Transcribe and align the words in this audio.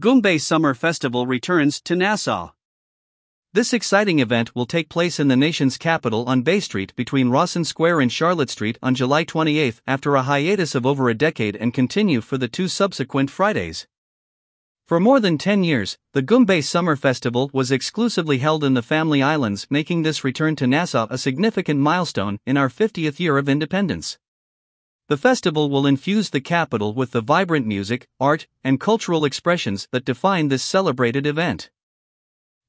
Goombay 0.00 0.40
Summer 0.40 0.74
Festival 0.74 1.26
returns 1.26 1.80
to 1.80 1.96
Nassau. 1.96 2.50
This 3.52 3.72
exciting 3.72 4.20
event 4.20 4.54
will 4.54 4.64
take 4.64 4.88
place 4.88 5.18
in 5.18 5.26
the 5.26 5.34
nation's 5.34 5.76
capital 5.76 6.24
on 6.26 6.42
Bay 6.42 6.60
Street 6.60 6.94
between 6.94 7.30
Rawson 7.30 7.64
Square 7.64 8.02
and 8.02 8.12
Charlotte 8.12 8.48
Street 8.48 8.78
on 8.80 8.94
July 8.94 9.24
28 9.24 9.80
after 9.88 10.14
a 10.14 10.22
hiatus 10.22 10.76
of 10.76 10.86
over 10.86 11.08
a 11.08 11.14
decade 11.14 11.56
and 11.56 11.74
continue 11.74 12.20
for 12.20 12.38
the 12.38 12.46
two 12.46 12.68
subsequent 12.68 13.28
Fridays. 13.28 13.88
For 14.86 15.00
more 15.00 15.18
than 15.18 15.36
10 15.36 15.64
years, 15.64 15.98
the 16.12 16.22
Goombay 16.22 16.62
Summer 16.62 16.94
Festival 16.94 17.50
was 17.52 17.72
exclusively 17.72 18.38
held 18.38 18.62
in 18.62 18.74
the 18.74 18.82
Family 18.82 19.20
Islands, 19.20 19.66
making 19.68 20.04
this 20.04 20.22
return 20.22 20.54
to 20.56 20.68
Nassau 20.68 21.08
a 21.10 21.18
significant 21.18 21.80
milestone 21.80 22.38
in 22.46 22.56
our 22.56 22.68
50th 22.68 23.18
year 23.18 23.36
of 23.36 23.48
independence. 23.48 24.16
The 25.08 25.16
festival 25.16 25.70
will 25.70 25.86
infuse 25.86 26.28
the 26.28 26.40
capital 26.42 26.92
with 26.92 27.12
the 27.12 27.22
vibrant 27.22 27.66
music, 27.66 28.06
art, 28.20 28.46
and 28.62 28.78
cultural 28.78 29.24
expressions 29.24 29.88
that 29.90 30.04
define 30.04 30.48
this 30.48 30.62
celebrated 30.62 31.26
event. 31.26 31.70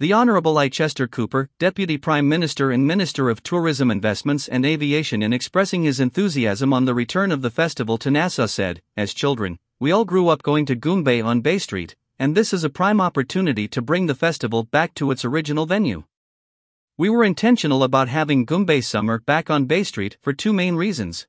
The 0.00 0.12
Honorable 0.12 0.68
Chester 0.68 1.08
Cooper, 1.08 1.48
Deputy 1.58 1.96
Prime 1.96 2.28
Minister 2.28 2.70
and 2.70 2.86
Minister 2.86 3.30
of 3.30 3.42
Tourism 3.42 3.90
Investments 3.90 4.48
and 4.48 4.66
Aviation, 4.66 5.22
in 5.22 5.32
expressing 5.32 5.84
his 5.84 5.98
enthusiasm 5.98 6.74
on 6.74 6.84
the 6.84 6.92
return 6.92 7.32
of 7.32 7.40
the 7.40 7.48
festival 7.48 7.96
to 7.96 8.10
Nassau, 8.10 8.44
said, 8.44 8.82
As 8.98 9.14
children, 9.14 9.58
we 9.80 9.90
all 9.90 10.04
grew 10.04 10.28
up 10.28 10.42
going 10.42 10.66
to 10.66 10.76
Goombay 10.76 11.24
on 11.24 11.40
Bay 11.40 11.56
Street, 11.56 11.96
and 12.18 12.34
this 12.34 12.52
is 12.52 12.64
a 12.64 12.68
prime 12.68 13.00
opportunity 13.00 13.66
to 13.68 13.80
bring 13.80 14.08
the 14.08 14.14
festival 14.14 14.62
back 14.62 14.92
to 14.96 15.10
its 15.10 15.24
original 15.24 15.64
venue. 15.64 16.04
We 16.98 17.08
were 17.08 17.24
intentional 17.24 17.82
about 17.82 18.08
having 18.08 18.44
Goombay 18.44 18.84
Summer 18.84 19.20
back 19.20 19.48
on 19.48 19.64
Bay 19.64 19.84
Street 19.84 20.18
for 20.20 20.34
two 20.34 20.52
main 20.52 20.76
reasons. 20.76 21.26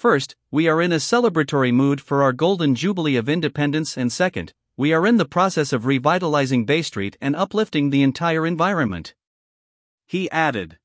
First, 0.00 0.34
we 0.50 0.66
are 0.66 0.80
in 0.80 0.92
a 0.92 0.96
celebratory 0.96 1.74
mood 1.74 2.00
for 2.00 2.22
our 2.22 2.32
Golden 2.32 2.74
Jubilee 2.74 3.16
of 3.16 3.28
Independence, 3.28 3.98
and 3.98 4.10
second, 4.10 4.54
we 4.74 4.94
are 4.94 5.06
in 5.06 5.18
the 5.18 5.26
process 5.26 5.74
of 5.74 5.84
revitalizing 5.84 6.64
Bay 6.64 6.80
Street 6.80 7.18
and 7.20 7.36
uplifting 7.36 7.90
the 7.90 8.02
entire 8.02 8.46
environment. 8.46 9.14
He 10.06 10.30
added. 10.30 10.78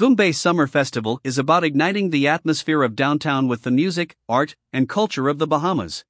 Goombay 0.00 0.34
Summer 0.34 0.66
Festival 0.66 1.20
is 1.22 1.38
about 1.38 1.62
igniting 1.62 2.10
the 2.10 2.26
atmosphere 2.26 2.82
of 2.82 2.96
downtown 2.96 3.46
with 3.46 3.62
the 3.62 3.70
music, 3.70 4.16
art, 4.28 4.56
and 4.72 4.88
culture 4.88 5.28
of 5.28 5.38
the 5.38 5.46
Bahamas. 5.46 6.04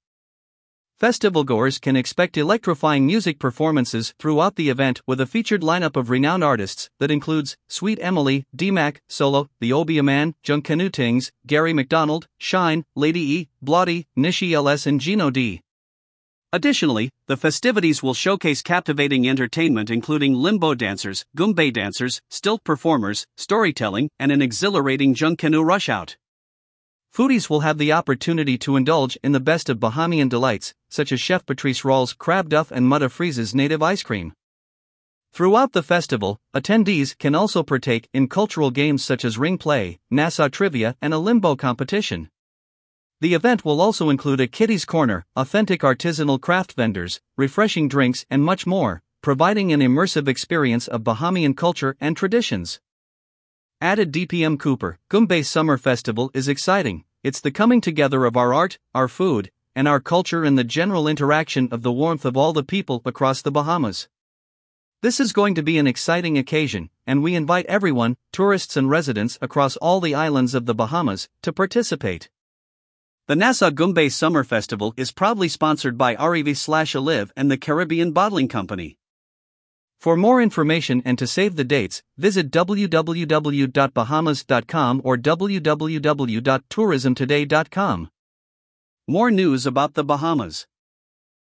Festival 0.98 1.44
goers 1.44 1.78
can 1.78 1.94
expect 1.94 2.36
electrifying 2.36 3.06
music 3.06 3.38
performances 3.38 4.12
throughout 4.18 4.56
the 4.56 4.68
event 4.68 5.00
with 5.06 5.20
a 5.20 5.26
featured 5.26 5.62
lineup 5.62 5.94
of 5.94 6.10
renowned 6.10 6.42
artists 6.42 6.90
that 6.98 7.12
includes 7.12 7.56
Sweet 7.68 8.00
Emily, 8.02 8.46
DMAC, 8.56 8.96
Solo, 9.06 9.48
The 9.60 9.70
Obia 9.70 10.02
Man, 10.02 10.34
Junkanoo 10.42 10.90
Tings, 10.90 11.30
Gary 11.46 11.72
McDonald, 11.72 12.26
Shine, 12.36 12.84
Lady 12.96 13.20
E, 13.20 13.48
Blotty, 13.64 14.06
Nishi 14.18 14.50
LS, 14.50 14.88
and 14.88 15.00
Gino 15.00 15.30
D. 15.30 15.60
Additionally, 16.52 17.10
the 17.28 17.36
festivities 17.36 18.02
will 18.02 18.14
showcase 18.14 18.60
captivating 18.60 19.28
entertainment 19.28 19.90
including 19.90 20.34
limbo 20.34 20.74
dancers, 20.74 21.24
goombay 21.36 21.72
dancers, 21.72 22.20
stilt 22.28 22.64
performers, 22.64 23.24
storytelling, 23.36 24.10
and 24.18 24.32
an 24.32 24.42
exhilarating 24.42 25.14
junk 25.14 25.38
Junkanoo 25.38 25.62
rushout. 25.62 26.16
Foodies 27.14 27.50
will 27.50 27.60
have 27.60 27.78
the 27.78 27.92
opportunity 27.92 28.56
to 28.58 28.76
indulge 28.76 29.18
in 29.24 29.32
the 29.32 29.40
best 29.40 29.68
of 29.68 29.78
Bahamian 29.78 30.28
delights, 30.28 30.74
such 30.88 31.10
as 31.12 31.20
Chef 31.20 31.44
Patrice 31.44 31.82
Rawls' 31.82 32.16
crab 32.16 32.48
duff 32.48 32.70
and 32.70 32.88
Mutta 32.88 33.08
Freeze's 33.08 33.54
native 33.54 33.82
ice 33.82 34.02
cream. 34.02 34.32
Throughout 35.32 35.72
the 35.72 35.82
festival, 35.82 36.40
attendees 36.54 37.16
can 37.16 37.34
also 37.34 37.62
partake 37.62 38.08
in 38.12 38.28
cultural 38.28 38.70
games 38.70 39.04
such 39.04 39.24
as 39.24 39.38
ring 39.38 39.58
play, 39.58 39.98
Nassau 40.10 40.48
trivia, 40.48 40.96
and 41.02 41.12
a 41.12 41.18
limbo 41.18 41.54
competition. 41.54 42.30
The 43.20 43.34
event 43.34 43.64
will 43.64 43.80
also 43.80 44.10
include 44.10 44.40
a 44.40 44.46
kiddies 44.46 44.84
corner, 44.84 45.26
authentic 45.34 45.80
artisanal 45.80 46.40
craft 46.40 46.74
vendors, 46.74 47.20
refreshing 47.36 47.88
drinks, 47.88 48.24
and 48.30 48.44
much 48.44 48.66
more, 48.66 49.02
providing 49.22 49.72
an 49.72 49.80
immersive 49.80 50.28
experience 50.28 50.86
of 50.86 51.02
Bahamian 51.02 51.56
culture 51.56 51.96
and 52.00 52.16
traditions. 52.16 52.80
Added 53.80 54.10
DPM 54.10 54.58
Cooper, 54.58 54.98
Goombay 55.08 55.46
Summer 55.46 55.78
Festival 55.78 56.32
is 56.34 56.48
exciting, 56.48 57.04
it's 57.22 57.38
the 57.38 57.52
coming 57.52 57.80
together 57.80 58.24
of 58.24 58.36
our 58.36 58.52
art, 58.52 58.76
our 58.92 59.06
food, 59.06 59.52
and 59.76 59.86
our 59.86 60.00
culture 60.00 60.42
and 60.42 60.58
the 60.58 60.64
general 60.64 61.06
interaction 61.06 61.68
of 61.70 61.82
the 61.82 61.92
warmth 61.92 62.24
of 62.24 62.36
all 62.36 62.52
the 62.52 62.64
people 62.64 63.02
across 63.04 63.40
the 63.40 63.52
Bahamas. 63.52 64.08
This 65.00 65.20
is 65.20 65.32
going 65.32 65.54
to 65.54 65.62
be 65.62 65.78
an 65.78 65.86
exciting 65.86 66.36
occasion, 66.36 66.90
and 67.06 67.22
we 67.22 67.36
invite 67.36 67.66
everyone, 67.66 68.16
tourists 68.32 68.76
and 68.76 68.90
residents 68.90 69.38
across 69.40 69.76
all 69.76 70.00
the 70.00 70.12
islands 70.12 70.56
of 70.56 70.66
the 70.66 70.74
Bahamas, 70.74 71.28
to 71.42 71.52
participate. 71.52 72.28
The 73.28 73.36
Nassau 73.36 73.70
Goombay 73.70 74.10
Summer 74.10 74.42
Festival 74.42 74.92
is 74.96 75.12
proudly 75.12 75.48
sponsored 75.48 75.96
by 75.96 76.16
REV 76.16 76.58
slash 76.58 76.96
ALIV 76.96 77.30
and 77.36 77.48
the 77.48 77.56
Caribbean 77.56 78.10
Bottling 78.10 78.48
Company. 78.48 78.98
For 79.98 80.16
more 80.16 80.40
information 80.40 81.02
and 81.04 81.18
to 81.18 81.26
save 81.26 81.56
the 81.56 81.64
dates, 81.64 82.04
visit 82.16 82.52
www.bahamas.com 82.52 85.00
or 85.04 85.16
www.tourismtoday.com. 85.16 88.08
More 89.08 89.30
news 89.30 89.66
about 89.66 89.94
the 89.94 90.04
Bahamas. 90.04 90.66